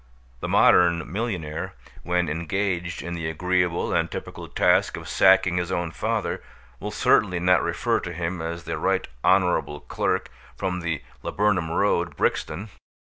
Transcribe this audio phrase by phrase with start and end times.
[0.39, 5.91] The modern millionaire, when engaged in the agreeable and typical task of sacking his own
[5.91, 6.41] father,
[6.79, 12.17] will certainly not refer to him as the right honorable clerk from the Laburnum Road,
[12.17, 12.69] Brixton.